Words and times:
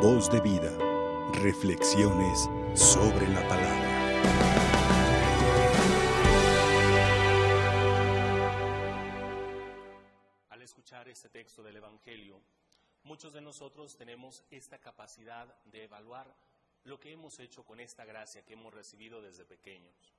Voz 0.00 0.30
de 0.30 0.40
vida. 0.40 0.70
Reflexiones 1.42 2.48
sobre 2.76 3.26
la 3.26 3.40
palabra. 3.48 3.88
Al 10.50 10.62
escuchar 10.62 11.08
este 11.08 11.28
texto 11.30 11.64
del 11.64 11.78
Evangelio, 11.78 12.40
muchos 13.02 13.32
de 13.32 13.40
nosotros 13.40 13.96
tenemos 13.96 14.44
esta 14.52 14.78
capacidad 14.78 15.52
de 15.64 15.82
evaluar 15.82 16.32
lo 16.84 17.00
que 17.00 17.10
hemos 17.10 17.40
hecho 17.40 17.64
con 17.64 17.80
esta 17.80 18.04
gracia 18.04 18.44
que 18.44 18.52
hemos 18.52 18.72
recibido 18.72 19.20
desde 19.20 19.44
pequeños, 19.44 20.14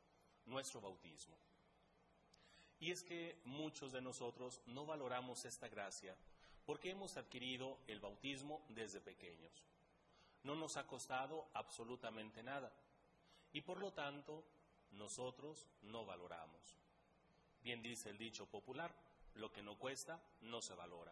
nuestro 0.45 0.81
bautismo. 0.81 1.37
Y 2.81 2.91
es 2.91 3.01
que 3.01 3.39
muchos 3.45 3.93
de 3.93 4.01
nosotros 4.01 4.59
no 4.65 4.85
valoramos 4.85 5.45
esta 5.45 5.69
gracia 5.69 6.17
porque 6.69 6.91
hemos 6.91 7.17
adquirido 7.17 7.79
el 7.87 7.99
bautismo 7.99 8.61
desde 8.69 9.01
pequeños. 9.01 9.51
No 10.43 10.53
nos 10.53 10.77
ha 10.77 10.85
costado 10.85 11.47
absolutamente 11.55 12.43
nada 12.43 12.71
y 13.51 13.61
por 13.61 13.79
lo 13.79 13.91
tanto 13.91 14.43
nosotros 14.91 15.65
no 15.81 16.05
valoramos. 16.05 16.61
Bien 17.63 17.81
dice 17.81 18.11
el 18.11 18.19
dicho 18.19 18.45
popular, 18.45 18.93
lo 19.33 19.51
que 19.51 19.63
no 19.63 19.79
cuesta 19.79 20.21
no 20.41 20.61
se 20.61 20.75
valora. 20.75 21.11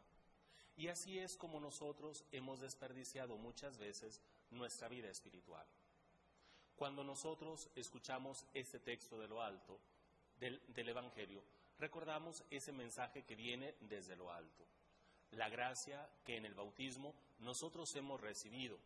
Y 0.76 0.90
así 0.90 1.18
es 1.18 1.36
como 1.36 1.60
nosotros 1.60 2.24
hemos 2.32 2.60
desperdiciado 2.60 3.36
muchas 3.36 3.80
veces 3.80 4.22
nuestra 4.52 4.88
vida 4.88 5.10
espiritual. 5.10 5.66
Cuando 6.76 7.04
nosotros 7.04 7.68
escuchamos 7.76 8.46
este 8.54 8.80
texto 8.80 9.18
de 9.18 9.28
lo 9.28 9.42
alto 9.42 9.80
del, 10.40 10.62
del 10.68 10.90
Evangelio, 10.90 11.42
recordamos 11.80 12.44
ese 12.52 12.72
mensaje 12.72 13.24
que 13.24 13.36
viene 13.36 13.74
desde 13.80 14.16
lo 14.16 14.32
alto. 14.32 14.68
La 15.32 15.50
gracia 15.50 16.10
que 16.26 16.38
en 16.38 16.46
el 16.46 16.54
bautismo 16.54 17.14
nosotros 17.40 17.96
hemos 17.96 18.22
recibido 18.22 18.78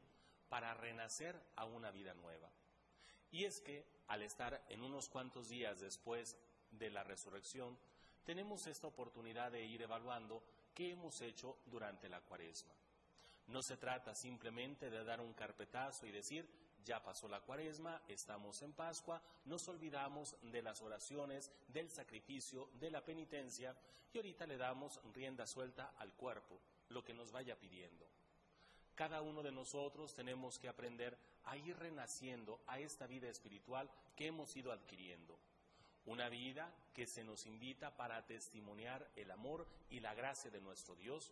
para 0.49 0.73
renacer 0.73 1.41
a 1.55 1.65
una 1.65 1.91
vida 1.91 2.13
nueva. 2.13 2.49
Y 3.31 3.45
es 3.45 3.61
que 3.61 3.85
al 4.07 4.21
estar 4.23 4.65
en 4.69 4.83
unos 4.83 5.07
cuantos 5.07 5.47
días 5.47 5.79
después 5.79 6.35
de 6.71 6.89
la 6.89 7.03
resurrección, 7.03 7.77
tenemos 8.25 8.67
esta 8.67 8.87
oportunidad 8.87 9.51
de 9.51 9.65
ir 9.65 9.81
evaluando 9.81 10.43
qué 10.73 10.91
hemos 10.91 11.21
hecho 11.21 11.57
durante 11.65 12.09
la 12.09 12.21
cuaresma. 12.21 12.73
No 13.47 13.61
se 13.61 13.77
trata 13.77 14.13
simplemente 14.15 14.89
de 14.89 15.03
dar 15.03 15.21
un 15.21 15.33
carpetazo 15.33 16.05
y 16.05 16.11
decir, 16.11 16.47
ya 16.85 17.03
pasó 17.03 17.27
la 17.27 17.41
cuaresma, 17.41 18.01
estamos 18.07 18.61
en 18.61 18.73
Pascua, 18.73 19.21
nos 19.45 19.67
olvidamos 19.67 20.35
de 20.41 20.61
las 20.61 20.81
oraciones, 20.81 21.51
del 21.67 21.89
sacrificio, 21.89 22.69
de 22.73 22.91
la 22.91 23.03
penitencia 23.03 23.75
y 24.13 24.17
ahorita 24.17 24.45
le 24.45 24.57
damos 24.57 24.99
rienda 25.13 25.45
suelta 25.45 25.93
al 25.97 26.13
cuerpo, 26.13 26.59
lo 26.89 27.03
que 27.03 27.13
nos 27.13 27.31
vaya 27.31 27.57
pidiendo. 27.59 28.07
Cada 28.95 29.21
uno 29.21 29.41
de 29.41 29.51
nosotros 29.51 30.13
tenemos 30.13 30.59
que 30.59 30.67
aprender 30.67 31.17
a 31.45 31.57
ir 31.57 31.77
renaciendo 31.77 32.61
a 32.67 32.79
esta 32.79 33.07
vida 33.07 33.29
espiritual 33.29 33.89
que 34.15 34.27
hemos 34.27 34.55
ido 34.55 34.71
adquiriendo. 34.71 35.39
Una 36.05 36.29
vida 36.29 36.73
que 36.93 37.05
se 37.07 37.23
nos 37.23 37.45
invita 37.45 37.95
para 37.95 38.25
testimoniar 38.25 39.09
el 39.15 39.31
amor 39.31 39.67
y 39.89 39.99
la 39.99 40.13
gracia 40.13 40.51
de 40.51 40.59
nuestro 40.61 40.95
Dios. 40.95 41.31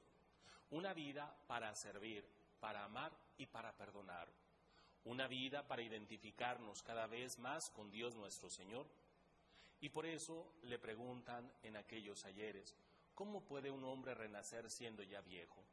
Una 0.71 0.93
vida 0.93 1.35
para 1.47 1.75
servir, 1.75 2.23
para 2.59 2.85
amar 2.85 3.11
y 3.37 3.47
para 3.47 3.75
perdonar 3.75 4.29
una 5.05 5.27
vida 5.27 5.67
para 5.67 5.81
identificarnos 5.81 6.83
cada 6.83 7.07
vez 7.07 7.39
más 7.39 7.69
con 7.69 7.89
Dios 7.91 8.15
nuestro 8.15 8.49
Señor. 8.49 8.85
Y 9.81 9.89
por 9.89 10.05
eso 10.05 10.53
le 10.63 10.77
preguntan 10.77 11.51
en 11.63 11.77
aquellos 11.77 12.25
ayeres, 12.25 12.75
¿cómo 13.15 13.41
puede 13.41 13.71
un 13.71 13.83
hombre 13.83 14.13
renacer 14.13 14.69
siendo 14.69 15.03
ya 15.03 15.21
viejo? 15.21 15.63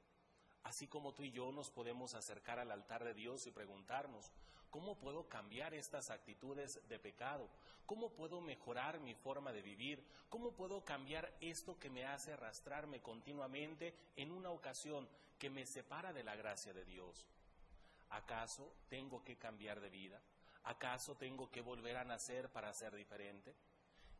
Así 0.62 0.86
como 0.86 1.12
tú 1.12 1.22
y 1.22 1.30
yo 1.30 1.52
nos 1.52 1.70
podemos 1.70 2.14
acercar 2.14 2.58
al 2.58 2.70
altar 2.70 3.04
de 3.04 3.14
Dios 3.14 3.46
y 3.46 3.52
preguntarnos, 3.52 4.32
¿cómo 4.70 4.96
puedo 4.96 5.28
cambiar 5.28 5.74
estas 5.74 6.10
actitudes 6.10 6.80
de 6.88 6.98
pecado? 6.98 7.48
¿Cómo 7.86 8.10
puedo 8.10 8.40
mejorar 8.40 8.98
mi 8.98 9.14
forma 9.14 9.52
de 9.52 9.62
vivir? 9.62 10.04
¿Cómo 10.28 10.52
puedo 10.52 10.84
cambiar 10.84 11.32
esto 11.40 11.78
que 11.78 11.88
me 11.88 12.04
hace 12.04 12.32
arrastrarme 12.32 13.00
continuamente 13.00 13.94
en 14.16 14.32
una 14.32 14.50
ocasión 14.50 15.08
que 15.38 15.50
me 15.50 15.66
separa 15.66 16.12
de 16.12 16.24
la 16.24 16.34
gracia 16.34 16.72
de 16.72 16.84
Dios? 16.84 17.26
¿Acaso 18.10 18.72
tengo 18.88 19.24
que 19.24 19.36
cambiar 19.36 19.80
de 19.80 19.90
vida? 19.90 20.20
¿Acaso 20.64 21.16
tengo 21.16 21.50
que 21.50 21.60
volver 21.60 21.96
a 21.96 22.04
nacer 22.04 22.48
para 22.50 22.72
ser 22.72 22.94
diferente? 22.94 23.54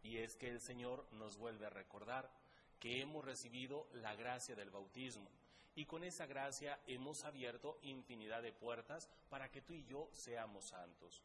Y 0.03 0.19
es 0.19 0.37
que 0.37 0.49
el 0.49 0.61
Señor 0.61 1.07
nos 1.13 1.37
vuelve 1.37 1.67
a 1.67 1.71
recordar 1.71 2.31
que 2.79 3.01
hemos 3.01 3.25
recibido 3.25 3.89
la 3.95 4.15
gracia 4.15 4.55
del 4.55 4.71
bautismo 4.71 5.29
y 5.75 5.85
con 5.85 6.05
esa 6.05 6.27
gracia 6.27 6.79
hemos 6.87 7.25
abierto 7.25 7.79
infinidad 7.83 8.43
de 8.43 8.53
puertas 8.53 9.09
para 9.29 9.51
que 9.51 9.61
tú 9.61 9.75
y 9.75 9.85
yo 9.85 10.09
seamos 10.13 10.67
santos. 10.67 11.23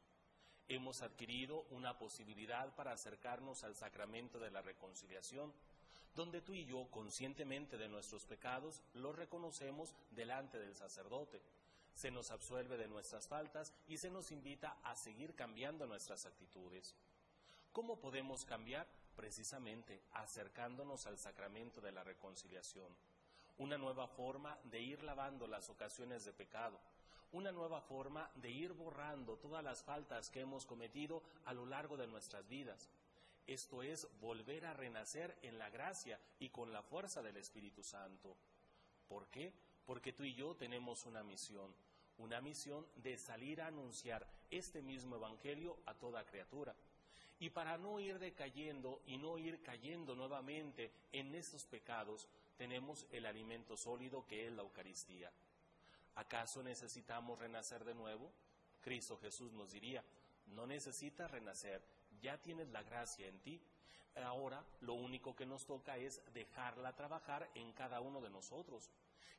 Hemos 0.68 1.02
adquirido 1.02 1.66
una 1.72 1.98
posibilidad 1.98 2.74
para 2.76 2.92
acercarnos 2.92 3.64
al 3.64 3.76
sacramento 3.76 4.40
de 4.40 4.52
la 4.52 4.62
reconciliación, 4.62 5.54
donde 6.16 6.42
tú 6.42 6.54
y 6.54 6.66
yo, 6.66 6.90
conscientemente 6.92 7.78
de 7.78 7.88
nuestros 7.88 8.26
pecados, 8.26 8.82
los 8.94 9.16
reconocemos 9.16 9.96
delante 10.12 10.60
del 10.60 10.76
sacerdote 10.76 11.42
se 11.94 12.12
nos 12.12 12.32
absuelve 12.32 12.78
de 12.78 12.88
nuestras 12.88 13.28
faltas 13.28 13.74
y 13.88 13.98
se 13.98 14.10
nos 14.10 14.32
invita 14.32 14.78
a 14.84 14.96
seguir 14.96 15.36
cambiando 15.36 15.86
nuestras 15.86 16.26
actitudes. 16.26 16.96
¿Cómo 17.72 18.00
podemos 18.00 18.46
cambiar? 18.46 18.88
Precisamente 19.16 20.02
acercándonos 20.14 21.06
al 21.08 21.18
sacramento 21.18 21.82
de 21.82 21.92
la 21.92 22.04
reconciliación. 22.04 22.96
Una 23.58 23.78
nueva 23.78 24.08
forma 24.08 24.58
de 24.66 24.82
ir 24.82 25.04
lavando 25.04 25.48
las 25.48 25.70
ocasiones 25.70 26.26
de 26.26 26.34
pecado. 26.34 26.80
Una 27.32 27.52
nueva 27.52 27.80
forma 27.82 28.30
de 28.36 28.50
ir 28.50 28.74
borrando 28.74 29.38
todas 29.38 29.64
las 29.64 29.84
faltas 29.84 30.30
que 30.30 30.42
hemos 30.42 30.66
cometido 30.66 31.24
a 31.46 31.54
lo 31.54 31.66
largo 31.66 31.96
de 31.96 32.08
nuestras 32.08 32.48
vidas. 32.48 32.90
Esto 33.48 33.84
es 33.84 34.08
volver 34.20 34.66
a 34.66 34.74
renacer 34.74 35.38
en 35.42 35.58
la 35.58 35.70
gracia 35.70 36.20
y 36.40 36.50
con 36.50 36.74
la 36.74 36.82
fuerza 36.82 37.22
del 37.22 37.38
Espíritu 37.38 37.84
Santo. 37.84 38.36
¿Por 39.08 39.28
qué? 39.28 39.54
Porque 39.92 40.14
tú 40.14 40.24
y 40.24 40.34
yo 40.34 40.56
tenemos 40.56 41.06
una 41.06 41.22
misión, 41.22 41.70
una 42.18 42.40
misión 42.40 42.88
de 42.96 43.18
salir 43.18 43.62
a 43.62 43.68
anunciar 43.68 44.26
este 44.50 44.82
mismo 44.82 45.18
Evangelio 45.18 45.80
a 45.86 45.94
toda 45.94 46.26
criatura. 46.26 46.74
Y 47.42 47.50
para 47.50 47.78
no 47.78 48.00
ir 48.00 48.18
decayendo 48.18 49.02
y 49.06 49.18
no 49.18 49.38
ir 49.38 49.62
cayendo 49.62 50.16
nuevamente 50.16 50.94
en 51.12 51.36
esos 51.36 51.66
pecados, 51.66 52.30
tenemos 52.58 53.06
el 53.12 53.26
alimento 53.26 53.76
sólido 53.76 54.26
que 54.26 54.48
es 54.48 54.54
la 54.54 54.62
Eucaristía. 54.62 55.30
¿Acaso 56.16 56.64
necesitamos 56.64 57.38
renacer 57.38 57.84
de 57.84 57.94
nuevo? 57.94 58.32
Cristo 58.82 59.18
Jesús 59.18 59.52
nos 59.52 59.74
diría, 59.74 60.02
no 60.56 60.66
necesitas 60.66 61.30
renacer, 61.30 61.82
ya 62.22 62.38
tienes 62.38 62.70
la 62.70 62.82
gracia 62.84 63.28
en 63.28 63.40
ti. 63.42 63.60
Ahora 64.24 64.64
lo 64.80 64.94
único 64.94 65.36
que 65.36 65.46
nos 65.46 65.66
toca 65.66 65.98
es 65.98 66.22
dejarla 66.34 66.96
trabajar 66.96 67.50
en 67.56 67.74
cada 67.74 68.00
uno 68.00 68.22
de 68.22 68.30
nosotros. 68.30 68.90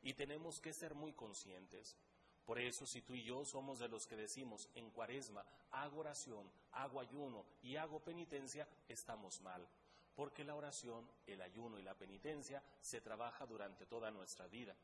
Y 0.02 0.14
tenemos 0.14 0.60
que 0.60 0.72
ser 0.72 0.94
muy 0.94 1.12
conscientes. 1.12 1.96
Por 2.44 2.58
eso, 2.58 2.86
si 2.86 3.02
tú 3.02 3.14
y 3.14 3.22
yo 3.22 3.44
somos 3.44 3.78
de 3.78 3.88
los 3.88 4.06
que 4.06 4.16
decimos 4.16 4.68
en 4.74 4.90
cuaresma, 4.90 5.44
hago 5.70 6.00
oración, 6.00 6.50
hago 6.72 7.00
ayuno 7.00 7.44
y 7.62 7.76
hago 7.76 8.00
penitencia, 8.00 8.68
estamos 8.88 9.40
mal. 9.40 9.66
Porque 10.14 10.44
la 10.44 10.56
oración, 10.56 11.08
el 11.26 11.40
ayuno 11.40 11.78
y 11.78 11.82
la 11.82 11.94
penitencia 11.94 12.62
se 12.80 13.00
trabaja 13.00 13.46
durante 13.46 13.86
toda 13.86 14.10
nuestra 14.10 14.46
vida. 14.48 14.76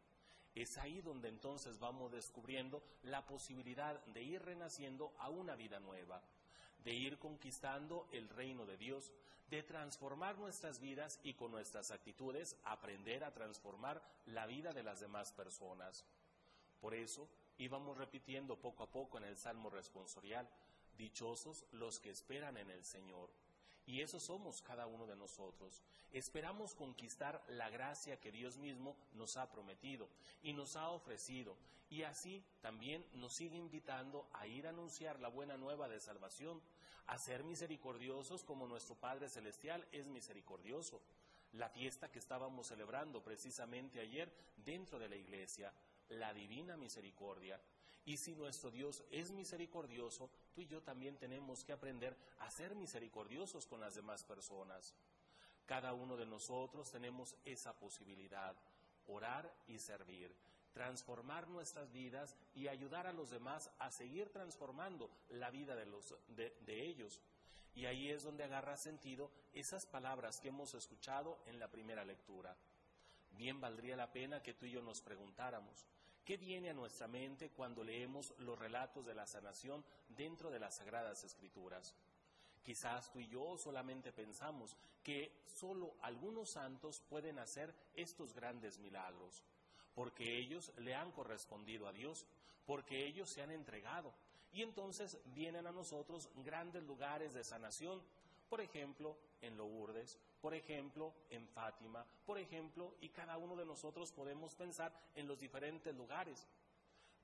Es 0.54 0.78
ahí 0.78 1.00
donde 1.00 1.28
entonces 1.28 1.78
vamos 1.78 2.12
descubriendo 2.12 2.82
la 3.02 3.26
posibilidad 3.26 4.02
de 4.06 4.22
ir 4.22 4.42
renaciendo 4.42 5.12
a 5.18 5.28
una 5.28 5.54
vida 5.54 5.78
nueva, 5.80 6.22
de 6.88 6.94
ir 6.94 7.18
conquistando 7.18 8.08
el 8.12 8.30
reino 8.30 8.64
de 8.64 8.78
Dios, 8.78 9.12
de 9.50 9.62
transformar 9.62 10.38
nuestras 10.38 10.80
vidas 10.80 11.20
y 11.22 11.34
con 11.34 11.50
nuestras 11.50 11.90
actitudes 11.90 12.56
aprender 12.64 13.24
a 13.24 13.34
transformar 13.34 14.00
la 14.24 14.46
vida 14.46 14.72
de 14.72 14.82
las 14.82 14.98
demás 14.98 15.30
personas. 15.32 16.06
Por 16.80 16.94
eso 16.94 17.28
íbamos 17.58 17.98
repitiendo 17.98 18.56
poco 18.56 18.84
a 18.84 18.90
poco 18.90 19.18
en 19.18 19.24
el 19.24 19.36
Salmo 19.36 19.68
responsorial, 19.68 20.48
dichosos 20.96 21.66
los 21.72 22.00
que 22.00 22.08
esperan 22.08 22.56
en 22.56 22.70
el 22.70 22.82
Señor. 22.82 23.28
Y 23.88 24.02
eso 24.02 24.20
somos 24.20 24.60
cada 24.60 24.86
uno 24.86 25.06
de 25.06 25.16
nosotros. 25.16 25.82
Esperamos 26.12 26.74
conquistar 26.74 27.42
la 27.48 27.70
gracia 27.70 28.20
que 28.20 28.30
Dios 28.30 28.58
mismo 28.58 28.94
nos 29.14 29.38
ha 29.38 29.50
prometido 29.50 30.10
y 30.42 30.52
nos 30.52 30.76
ha 30.76 30.90
ofrecido. 30.90 31.56
Y 31.88 32.02
así 32.02 32.44
también 32.60 33.02
nos 33.14 33.32
sigue 33.32 33.56
invitando 33.56 34.28
a 34.34 34.46
ir 34.46 34.66
a 34.66 34.70
anunciar 34.70 35.18
la 35.20 35.28
buena 35.28 35.56
nueva 35.56 35.88
de 35.88 36.00
salvación, 36.00 36.60
a 37.06 37.16
ser 37.16 37.44
misericordiosos 37.44 38.44
como 38.44 38.66
nuestro 38.66 38.94
Padre 38.94 39.30
Celestial 39.30 39.88
es 39.90 40.06
misericordioso. 40.06 41.00
La 41.54 41.70
fiesta 41.70 42.10
que 42.10 42.18
estábamos 42.18 42.66
celebrando 42.66 43.22
precisamente 43.22 44.00
ayer 44.00 44.30
dentro 44.66 44.98
de 44.98 45.08
la 45.08 45.16
iglesia, 45.16 45.72
la 46.10 46.34
divina 46.34 46.76
misericordia, 46.76 47.58
y 48.04 48.16
si 48.18 48.34
nuestro 48.34 48.70
Dios 48.70 49.02
es 49.10 49.30
misericordioso, 49.30 50.30
tú 50.58 50.62
y 50.62 50.66
yo 50.66 50.82
también 50.82 51.16
tenemos 51.16 51.62
que 51.62 51.72
aprender 51.72 52.16
a 52.40 52.50
ser 52.50 52.74
misericordiosos 52.74 53.64
con 53.64 53.78
las 53.78 53.94
demás 53.94 54.24
personas. 54.24 54.92
Cada 55.66 55.92
uno 55.92 56.16
de 56.16 56.26
nosotros 56.26 56.90
tenemos 56.90 57.36
esa 57.44 57.78
posibilidad, 57.78 58.56
orar 59.06 59.54
y 59.68 59.78
servir. 59.78 60.34
transformar 60.72 61.48
nuestras 61.48 61.90
vidas 61.92 62.36
y 62.54 62.68
ayudar 62.68 63.06
a 63.06 63.12
los 63.12 63.30
demás 63.30 63.70
a 63.78 63.90
seguir 63.90 64.30
transformando 64.30 65.10
la 65.30 65.50
vida 65.50 65.74
de, 65.74 65.86
de 66.60 66.86
ellos. 66.86 67.20
Y 67.74 67.86
ahí 67.86 68.10
es 68.10 68.22
donde 68.22 68.44
agarra 68.44 68.76
sentido 68.76 69.30
esas 69.52 69.86
palabras 69.86 70.40
que 70.40 70.48
hemos 70.48 70.74
escuchado 70.74 71.38
en 71.46 71.58
la 71.58 71.68
primera 71.68 72.04
lectura. 72.04 72.56
Bien 73.30 73.60
valdría 73.60 73.96
la 73.96 74.12
pena 74.12 74.42
que 74.42 74.54
tú 74.54 74.66
y 74.66 74.72
yo 74.72 74.82
nos 74.82 75.00
preguntáramos, 75.00 75.86
¿qué 76.28 76.36
viene 76.36 76.68
a 76.68 76.74
nuestra 76.74 77.08
mente 77.08 77.48
cuando 77.48 77.82
leemos 77.82 78.34
los 78.40 78.58
relatos 78.58 79.06
de 79.06 79.14
la 79.14 79.26
sanación 79.26 79.82
dentro 80.10 80.50
de 80.50 80.58
las 80.58 80.76
Sagradas 80.76 81.24
Escrituras? 81.24 81.94
Quizás 82.62 83.10
tú 83.10 83.18
y 83.18 83.28
yo 83.28 83.56
solamente 83.56 84.12
pensamos 84.12 84.76
que 85.02 85.40
solo 85.46 85.94
algunos 86.02 86.50
santos 86.50 87.00
pueden 87.08 87.38
hacer 87.38 87.74
estos 87.94 88.34
grandes 88.34 88.78
milagros, 88.78 89.42
porque 89.94 90.38
ellos 90.38 90.70
le 90.76 90.94
han 90.94 91.12
correspondido 91.12 91.88
a 91.88 91.94
Dios, 91.94 92.26
porque 92.66 93.06
ellos 93.06 93.30
se 93.30 93.40
han 93.40 93.50
entregado, 93.50 94.12
y 94.52 94.60
entonces 94.60 95.18
vienen 95.32 95.66
a 95.66 95.72
nosotros 95.72 96.28
grandes 96.44 96.82
lugares 96.82 97.32
de 97.32 97.42
sanación, 97.42 98.02
por 98.48 98.60
ejemplo, 98.60 99.16
en 99.40 99.56
Lourdes, 99.56 100.18
por 100.40 100.54
ejemplo, 100.54 101.14
en 101.30 101.46
Fátima, 101.48 102.04
por 102.24 102.38
ejemplo, 102.38 102.96
y 103.00 103.10
cada 103.10 103.36
uno 103.36 103.56
de 103.56 103.66
nosotros 103.66 104.12
podemos 104.12 104.54
pensar 104.54 104.92
en 105.14 105.26
los 105.26 105.38
diferentes 105.38 105.94
lugares. 105.94 106.46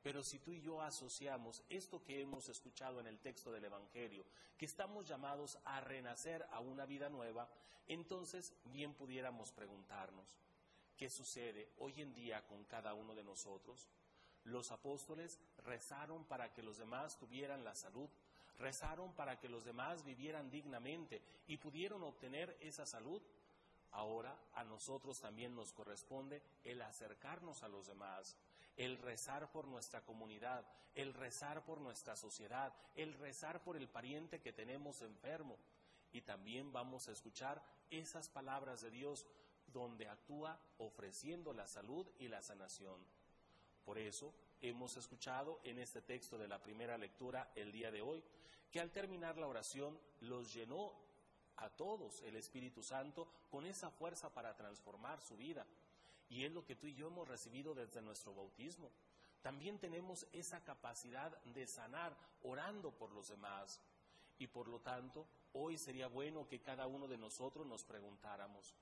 Pero 0.03 0.23
si 0.23 0.39
tú 0.39 0.53
y 0.53 0.61
yo 0.61 0.83
asociamos 0.83 1.63
esto 1.71 2.03
que 2.05 2.21
hemos 2.21 2.49
escuchado 2.51 3.01
en 3.01 3.07
el 3.07 3.21
texto 3.21 3.51
del 3.51 3.65
Evangelio, 3.65 4.27
que 4.59 4.67
estamos 4.67 5.09
llamados 5.09 5.59
a 5.65 5.81
renacer 5.81 6.47
a 6.53 6.61
una 6.61 6.85
vida 6.85 7.09
nueva, 7.09 7.49
entonces 7.87 8.55
bien 8.65 8.93
pudiéramos 8.93 9.51
preguntarnos, 9.53 10.27
¿qué 10.97 11.09
sucede 11.09 11.71
hoy 11.79 12.03
en 12.03 12.13
día 12.13 12.47
con 12.47 12.65
cada 12.65 12.93
uno 12.93 13.15
de 13.15 13.25
nosotros? 13.25 13.89
Los 14.45 14.71
apóstoles 14.73 15.41
rezaron 15.65 16.27
para 16.27 16.53
que 16.53 16.63
los 16.63 16.77
demás 16.77 17.17
tuvieran 17.17 17.65
la 17.65 17.75
salud, 17.75 18.11
rezaron 18.59 19.13
para 19.15 19.39
que 19.39 19.49
los 19.49 19.65
demás 19.65 20.05
vivieran 20.05 20.51
dignamente 20.51 21.23
y 21.47 21.57
pudieron 21.57 22.03
obtener 22.03 22.57
esa 22.61 22.87
salud. 22.87 23.21
Ahora 23.93 24.37
a 24.55 24.65
nosotros 24.65 25.21
también 25.21 25.55
nos 25.55 25.73
corresponde 25.73 26.43
el 26.65 26.83
acercarnos 26.83 27.63
a 27.63 27.69
los 27.69 27.87
demás, 27.87 28.37
el 28.77 28.99
rezar 28.99 29.51
por 29.53 29.67
nuestra 29.69 30.01
comunidad, 30.01 30.67
el 30.95 31.15
rezar 31.15 31.65
por 31.65 31.81
nuestra 31.81 32.17
sociedad, 32.17 32.73
el 32.97 33.15
rezar 33.15 33.63
por 33.63 33.77
el 33.77 33.89
pariente 33.89 34.41
que 34.41 34.53
tenemos 34.53 35.03
enfermo. 35.03 35.57
Y 36.13 36.23
también 36.23 36.73
vamos 36.73 37.09
a 37.09 37.13
escuchar 37.13 37.63
esas 37.91 38.29
palabras 38.29 38.81
de 38.81 38.91
Dios 38.91 39.27
donde 39.73 40.09
actúa 40.09 40.59
ofreciendo 40.79 41.53
la 41.53 41.67
salud 41.67 42.07
y 42.19 42.29
la 42.29 42.43
sanación. 42.43 43.01
Por 43.85 43.99
eso 43.99 44.33
hemos 44.61 44.97
escuchado 44.97 45.61
en 45.65 45.79
este 45.79 46.01
texto 46.01 46.39
de 46.39 46.49
la 46.49 46.63
primera 46.63 46.97
lectura 46.97 47.51
el 47.55 47.71
día 47.73 47.91
de 47.91 48.01
hoy 48.01 48.23
que 48.75 48.81
al 48.81 48.91
terminar 48.91 49.39
la 49.39 49.47
oración 49.47 49.97
los 50.23 50.53
llenó 50.53 50.93
a 51.59 51.71
todos 51.71 52.21
el 52.23 52.35
Espíritu 52.35 52.83
Santo 52.83 53.29
con 53.49 53.67
esa 53.67 53.89
fuerza 53.89 54.35
para 54.35 54.57
transformar 54.57 55.21
su 55.21 55.37
vida. 55.37 55.65
Y 56.29 56.45
es 56.45 56.51
lo 56.51 56.65
que 56.65 56.75
tú 56.75 56.89
y 56.89 56.95
yo 56.97 57.07
hemos 57.07 57.29
recibido 57.29 57.73
desde 57.73 58.03
nuestro 58.03 58.35
bautismo. 58.35 58.91
También 59.43 59.79
tenemos 59.79 60.27
esa 60.33 60.65
capacidad 60.65 61.41
de 61.45 61.69
sanar 61.69 62.17
orando 62.43 62.91
por 62.91 63.13
los 63.13 63.29
demás. 63.29 63.79
Y 64.41 64.49
por 64.49 64.67
lo 64.67 64.81
tanto, 64.81 65.25
hoy 65.53 65.79
sería 65.79 66.09
bueno 66.09 66.49
que 66.49 66.61
cada 66.61 66.89
uno 66.89 67.07
de 67.07 67.17
nosotros 67.17 67.69
nos 67.69 67.85
preguntáramos, 67.85 68.75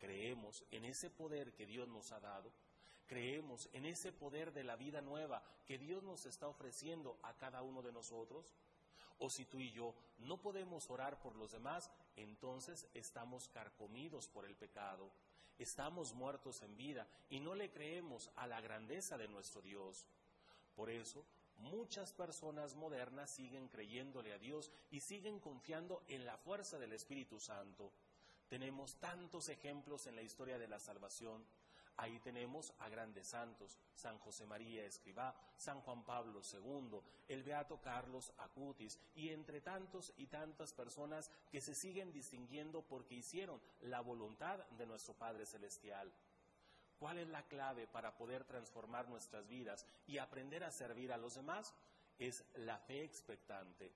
¿creemos 0.00 0.64
en 0.72 0.86
ese 0.86 1.08
poder 1.08 1.52
que 1.52 1.66
Dios 1.66 1.86
nos 1.86 2.10
ha 2.10 2.18
dado? 2.18 2.50
creemos 3.06 3.68
en 3.72 3.84
ese 3.84 4.10
poder 4.10 4.52
de 4.52 4.64
la 4.64 4.74
vida 4.74 5.00
nueva 5.00 5.40
que 5.64 5.78
Dios 5.78 6.02
nos 6.02 6.26
está 6.26 6.48
ofreciendo 6.48 7.16
a 7.22 7.34
cada 7.34 7.62
uno 7.62 7.80
de 7.80 7.92
nosotros? 7.92 8.52
O 9.18 9.30
si 9.30 9.44
tú 9.44 9.60
y 9.60 9.70
yo 9.70 9.94
no 10.18 10.36
podemos 10.36 10.90
orar 10.90 11.18
por 11.20 11.36
los 11.36 11.52
demás, 11.52 11.90
entonces 12.16 12.86
estamos 12.94 13.48
carcomidos 13.48 14.28
por 14.28 14.44
el 14.44 14.54
pecado, 14.54 15.10
estamos 15.58 16.12
muertos 16.14 16.62
en 16.62 16.76
vida 16.76 17.06
y 17.30 17.40
no 17.40 17.54
le 17.54 17.70
creemos 17.70 18.30
a 18.36 18.46
la 18.46 18.60
grandeza 18.60 19.16
de 19.16 19.28
nuestro 19.28 19.62
Dios. 19.62 20.06
Por 20.74 20.90
eso, 20.90 21.24
muchas 21.58 22.12
personas 22.12 22.74
modernas 22.74 23.30
siguen 23.30 23.68
creyéndole 23.68 24.32
a 24.32 24.38
Dios 24.38 24.70
y 24.90 25.00
siguen 25.00 25.40
confiando 25.40 26.02
en 26.08 26.26
la 26.26 26.36
fuerza 26.36 26.78
del 26.78 26.92
Espíritu 26.92 27.40
Santo. 27.40 27.90
Tenemos 28.48 28.96
tantos 28.96 29.48
ejemplos 29.48 30.06
en 30.06 30.16
la 30.16 30.22
historia 30.22 30.58
de 30.58 30.68
la 30.68 30.78
salvación 30.78 31.44
Ahí 31.98 32.18
tenemos 32.20 32.74
a 32.80 32.88
grandes 32.90 33.28
santos, 33.28 33.78
San 33.94 34.18
José 34.18 34.44
María 34.44 34.84
Escribá, 34.84 35.34
San 35.56 35.80
Juan 35.80 36.04
Pablo 36.04 36.42
II, 36.42 37.00
el 37.28 37.42
Beato 37.42 37.80
Carlos 37.80 38.32
Acutis 38.38 38.98
y 39.14 39.30
entre 39.30 39.62
tantos 39.62 40.12
y 40.18 40.26
tantas 40.26 40.74
personas 40.74 41.30
que 41.50 41.62
se 41.62 41.74
siguen 41.74 42.12
distinguiendo 42.12 42.82
porque 42.82 43.14
hicieron 43.14 43.60
la 43.80 44.00
voluntad 44.00 44.58
de 44.70 44.84
nuestro 44.86 45.14
Padre 45.14 45.46
Celestial. 45.46 46.12
¿Cuál 46.98 47.18
es 47.18 47.28
la 47.28 47.42
clave 47.42 47.86
para 47.86 48.16
poder 48.16 48.44
transformar 48.44 49.08
nuestras 49.08 49.46
vidas 49.48 49.86
y 50.06 50.18
aprender 50.18 50.64
a 50.64 50.70
servir 50.70 51.12
a 51.12 51.18
los 51.18 51.34
demás? 51.34 51.74
Es 52.18 52.44
la 52.56 52.78
fe 52.78 53.04
expectante. 53.04 53.92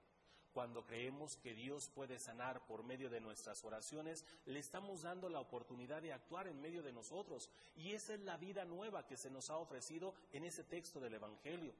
Cuando 0.53 0.85
creemos 0.85 1.37
que 1.37 1.55
Dios 1.55 1.89
puede 1.95 2.19
sanar 2.19 2.67
por 2.67 2.83
medio 2.83 3.09
de 3.09 3.21
nuestras 3.21 3.65
oraciones, 3.65 4.25
le 4.47 4.59
estamos 4.59 5.03
dando 5.03 5.29
la 5.29 5.39
oportunidad 5.39 6.03
de 6.03 6.13
actuar 6.13 6.49
en 6.49 6.61
medio 6.61 6.83
de 6.83 6.93
nosotros. 6.93 7.51
Y 7.77 7.93
esa 7.93 8.15
es 8.15 8.21
la 8.21 8.37
vida 8.37 8.65
nueva 8.65 9.07
que 9.07 9.17
se 9.17 9.31
nos 9.31 9.49
ha 9.51 9.57
ofrecido 9.57 10.15
en 10.33 10.45
ese 10.45 10.65
texto 10.65 10.99
del 10.99 11.15
Evangelio. 11.15 11.73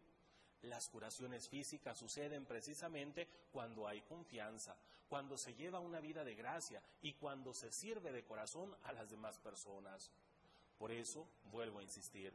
Las 0.63 0.89
curaciones 0.89 1.49
físicas 1.49 1.99
suceden 1.99 2.45
precisamente 2.45 3.27
cuando 3.51 3.89
hay 3.89 4.03
confianza, 4.03 4.77
cuando 5.09 5.37
se 5.37 5.55
lleva 5.55 5.81
una 5.81 6.01
vida 6.01 6.23
de 6.23 6.35
gracia 6.35 6.83
y 7.03 7.15
cuando 7.15 7.55
se 7.55 7.73
sirve 7.73 8.13
de 8.13 8.25
corazón 8.25 8.77
a 8.85 8.93
las 8.93 9.11
demás 9.11 9.39
personas. 9.39 10.11
Por 10.79 10.93
eso, 10.93 11.27
vuelvo 11.51 11.81
a 11.81 11.83
insistir, 11.83 12.33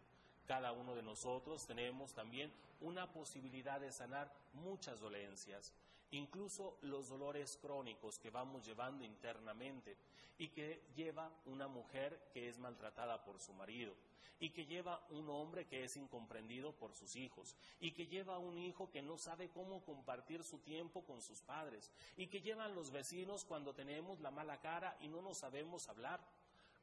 cada 0.47 0.71
uno 0.73 0.95
de 0.95 1.01
nosotros 1.01 1.65
tenemos 1.65 2.13
también 2.13 2.51
una 2.81 3.11
posibilidad 3.11 3.79
de 3.79 3.91
sanar 3.91 4.31
muchas 4.53 4.99
dolencias 4.99 5.71
incluso 6.11 6.77
los 6.81 7.09
dolores 7.09 7.57
crónicos 7.61 8.19
que 8.19 8.29
vamos 8.29 8.65
llevando 8.65 9.03
internamente 9.03 9.97
y 10.37 10.49
que 10.49 10.83
lleva 10.95 11.31
una 11.45 11.67
mujer 11.67 12.29
que 12.33 12.49
es 12.49 12.57
maltratada 12.59 13.23
por 13.23 13.39
su 13.39 13.53
marido 13.53 13.93
y 14.39 14.49
que 14.49 14.65
lleva 14.65 15.01
un 15.11 15.29
hombre 15.29 15.65
que 15.65 15.83
es 15.83 15.95
incomprendido 15.95 16.73
por 16.73 16.93
sus 16.93 17.15
hijos 17.15 17.55
y 17.79 17.91
que 17.91 18.07
lleva 18.07 18.37
un 18.37 18.57
hijo 18.57 18.91
que 18.91 19.01
no 19.01 19.17
sabe 19.17 19.49
cómo 19.49 19.83
compartir 19.83 20.43
su 20.43 20.59
tiempo 20.59 21.03
con 21.05 21.21
sus 21.21 21.41
padres 21.41 21.91
y 22.17 22.27
que 22.27 22.41
llevan 22.41 22.75
los 22.75 22.91
vecinos 22.91 23.45
cuando 23.45 23.73
tenemos 23.73 24.19
la 24.19 24.31
mala 24.31 24.59
cara 24.59 24.97
y 24.99 25.07
no 25.07 25.21
nos 25.21 25.37
sabemos 25.37 25.87
hablar 25.87 26.19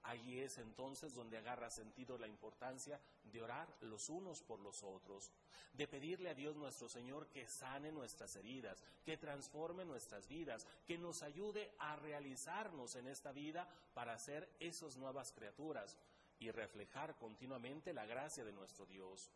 Allí 0.04 0.40
es 0.40 0.58
entonces 0.58 1.14
donde 1.14 1.38
agarra 1.38 1.70
sentido 1.70 2.18
la 2.18 2.26
importancia 2.26 3.00
de 3.24 3.40
orar 3.40 3.68
los 3.82 4.08
unos 4.08 4.42
por 4.42 4.58
los 4.58 4.82
otros, 4.82 5.30
de 5.72 5.86
pedirle 5.86 6.30
a 6.30 6.34
Dios 6.34 6.56
nuestro 6.56 6.88
Señor 6.88 7.28
que 7.28 7.46
sane 7.46 7.92
nuestras 7.92 8.34
heridas, 8.34 8.82
que 9.04 9.16
transforme 9.16 9.84
nuestras 9.84 10.26
vidas, 10.26 10.66
que 10.86 10.98
nos 10.98 11.22
ayude 11.22 11.72
a 11.78 11.94
realizarnos 11.96 12.96
en 12.96 13.06
esta 13.06 13.30
vida 13.30 13.68
para 13.94 14.18
ser 14.18 14.50
esas 14.58 14.96
nuevas 14.96 15.30
criaturas 15.30 15.96
y 16.40 16.50
reflejar 16.50 17.16
continuamente 17.16 17.92
la 17.92 18.04
gracia 18.04 18.44
de 18.44 18.52
nuestro 18.52 18.84
Dios. 18.86 19.30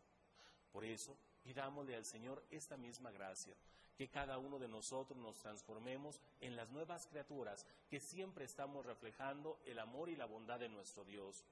Por 0.73 0.83
eso, 0.83 1.17
pidámosle 1.43 1.95
al 1.95 2.05
Señor 2.05 2.43
esta 2.51 2.75
misma 2.75 3.09
gracia, 3.11 3.55
que 3.97 4.09
cada 4.09 4.37
uno 4.37 4.59
de 4.59 4.67
nosotros 4.67 5.17
nos 5.17 5.37
transformemos 5.37 6.21
en 6.39 6.55
las 6.55 6.69
nuevas 6.69 7.07
criaturas 7.07 7.65
que 7.89 7.99
siempre 7.99 8.45
estamos 8.45 8.85
reflejando 8.85 9.59
el 9.65 9.79
amor 9.79 10.09
y 10.09 10.15
la 10.15 10.25
bondad 10.25 10.59
de 10.59 10.69
nuestro 10.69 11.03
Dios, 11.03 11.43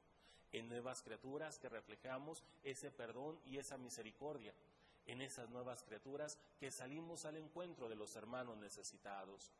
en 0.51 0.69
nuevas 0.69 1.01
criaturas 1.01 1.57
que 1.57 1.69
reflejamos 1.69 2.43
ese 2.63 2.91
perdón 2.91 3.39
y 3.45 3.57
esa 3.57 3.77
misericordia, 3.77 4.53
en 5.07 5.21
esas 5.21 5.49
nuevas 5.49 5.83
criaturas 5.83 6.37
que 6.59 6.71
salimos 6.71 7.25
al 7.25 7.37
encuentro 7.37 7.89
de 7.89 7.95
los 7.95 8.15
hermanos 8.15 8.57
necesitados. 8.57 9.51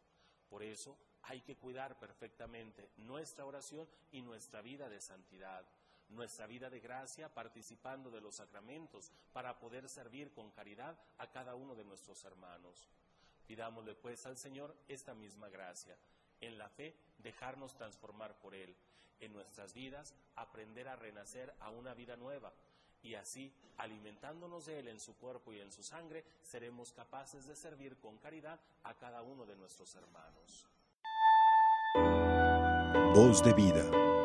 Por 0.50 0.62
eso 0.62 0.96
hay 1.24 1.42
que 1.42 1.56
cuidar 1.56 1.98
perfectamente 1.98 2.92
nuestra 2.98 3.46
oración 3.46 3.88
y 4.12 4.22
nuestra 4.22 4.62
vida 4.62 4.90
de 4.90 5.02
santidad 5.02 5.66
nuestra 6.10 6.48
vida 6.48 6.70
de 6.70 6.80
gracia 6.80 7.34
participando 7.34 8.12
de 8.12 8.22
los 8.22 8.36
sacramentos 8.36 9.12
para 9.34 9.60
poder 9.60 9.90
servir 9.90 10.32
con 10.32 10.52
caridad 10.52 10.98
a 11.18 11.32
cada 11.32 11.56
uno 11.56 11.76
de 11.76 11.84
nuestros 11.84 12.24
hermanos. 12.26 12.88
Pidámosle 13.48 13.96
pues 13.96 14.26
al 14.26 14.38
Señor 14.38 14.76
esta 14.88 15.14
misma 15.14 15.50
gracia, 15.50 15.98
en 16.42 16.58
la 16.58 16.70
fe 16.70 16.96
dejarnos 17.20 17.76
transformar 17.76 18.38
por 18.40 18.56
Él, 18.56 18.76
en 19.20 19.34
nuestras 19.34 19.74
vidas 19.74 20.16
aprender 20.36 20.88
a 20.88 20.96
renacer 20.96 21.54
a 21.60 21.70
una 21.70 21.94
vida 21.94 22.18
nueva, 22.18 22.54
y 23.06 23.14
así, 23.14 23.54
alimentándonos 23.78 24.66
de 24.66 24.80
Él 24.80 24.88
en 24.88 25.00
su 25.00 25.16
cuerpo 25.18 25.54
y 25.54 25.60
en 25.60 25.72
su 25.72 25.84
sangre, 25.84 26.26
seremos 26.42 26.92
capaces 26.92 27.46
de 27.46 27.56
servir 27.56 27.98
con 27.98 28.18
caridad 28.18 28.60
a 28.84 28.96
cada 28.96 29.22
uno 29.22 29.46
de 29.46 29.56
nuestros 29.56 29.96
hermanos. 29.96 30.68
Voz 33.14 33.44
de 33.44 33.54
vida. 33.54 34.25